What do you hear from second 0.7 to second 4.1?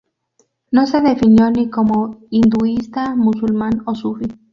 No se definió ni como hinduista, musulmán o